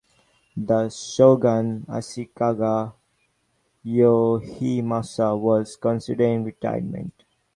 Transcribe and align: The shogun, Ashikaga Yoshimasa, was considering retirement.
The 0.57 0.89
shogun, 0.89 1.85
Ashikaga 1.87 2.91
Yoshimasa, 3.85 5.39
was 5.39 5.75
considering 5.75 6.43
retirement. 6.43 7.13